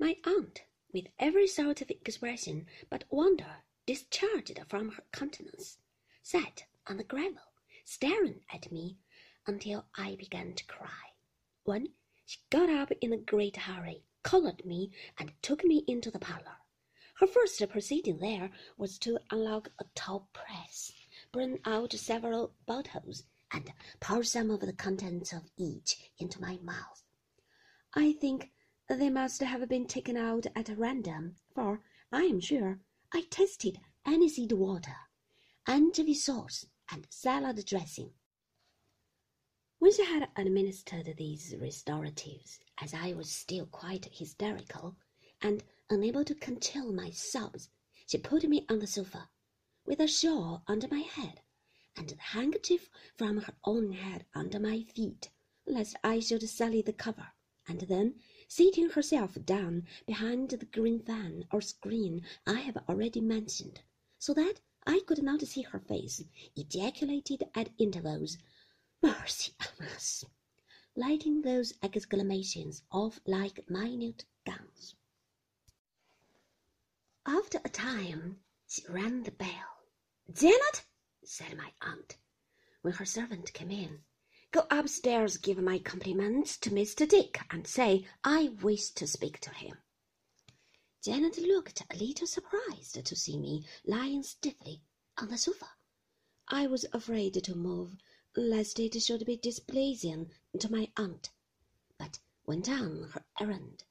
[0.00, 5.78] My aunt, with every sort of expression but wonder discharged from her countenance,
[6.22, 7.52] sat on the gravel,
[7.84, 8.98] staring at me
[9.44, 11.14] until I began to cry,
[11.64, 16.20] when she got up in a great hurry, collared me, and took me into the
[16.20, 16.58] parlor.
[17.14, 20.92] Her first proceeding there was to unlock a tall press,
[21.32, 27.02] bring out several bottles, and pour some of the contents of each into my mouth.
[27.94, 28.52] I think
[28.88, 32.80] they must have been taken out at random, for I am sure
[33.12, 34.96] I tasted aniseed water,
[35.66, 38.14] anchovy sauce, and salad dressing.
[39.78, 44.96] When she had administered these restoratives, as I was still quite hysterical
[45.42, 47.68] and unable to conceal my sobs,
[48.06, 49.28] she put me on the sofa,
[49.84, 51.42] with a shawl under my head,
[51.94, 55.30] and the handkerchief from her own head under my feet,
[55.66, 57.28] lest I should sully the cover,
[57.68, 58.14] and then
[58.48, 63.82] seating herself down behind the green fan or screen I have already mentioned,
[64.18, 66.24] so that I could not see her face,
[66.56, 68.38] ejaculated at intervals,
[69.02, 70.24] Mercy on us!
[70.96, 74.96] lighting those exclamations off like minute guns.
[77.24, 79.84] After a time, she rang the bell.
[80.32, 80.84] Janet,
[81.22, 82.16] said my aunt,
[82.82, 84.00] when her servant came in,
[84.50, 87.06] Go upstairs, give my compliments to Mr.
[87.06, 89.76] Dick, and say I wish to speak to him.
[91.02, 94.82] Janet looked a little surprised to see me lying stiffly
[95.18, 95.68] on the sofa.
[96.48, 97.96] I was afraid to move,
[98.34, 101.30] lest it should be displeasing to my aunt,
[101.98, 103.84] but went on her errand.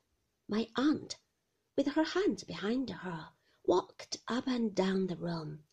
[0.48, 1.18] My aunt,
[1.76, 3.30] with her hands behind her,
[3.64, 5.64] walked up and down the room,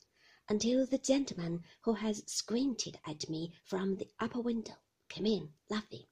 [0.49, 4.75] until the gentleman who has squinted at me from the upper window
[5.09, 6.05] came in, laughing.